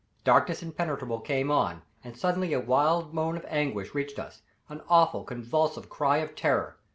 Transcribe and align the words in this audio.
Darkness 0.23 0.63
impenetrable 0.63 1.19
came 1.19 1.51
on, 1.51 1.83
and 2.03 2.17
suddenly 2.17 2.53
a 2.53 2.59
wild 2.59 3.13
moan 3.13 3.37
of 3.37 3.45
anguish 3.47 3.93
reached 3.93 4.17
us 4.17 4.41
an 4.67 4.81
awful, 4.89 5.23
convulsive 5.23 5.89
cry 5.89 6.17
of 6.17 6.33
terror. 6.35 6.79